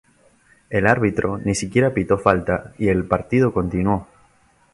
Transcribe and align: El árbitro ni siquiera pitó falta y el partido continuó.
El 0.71 0.87
árbitro 0.87 1.37
ni 1.37 1.53
siquiera 1.53 1.93
pitó 1.93 2.17
falta 2.17 2.73
y 2.79 2.87
el 2.87 3.05
partido 3.05 3.53
continuó. 3.53 4.07